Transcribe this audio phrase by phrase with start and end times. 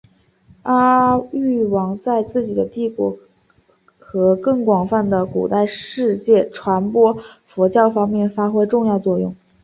[0.63, 3.19] 阿育王在自己的帝国
[3.99, 9.35] 和更广泛的古代世界传播佛教方面发挥了重要作用。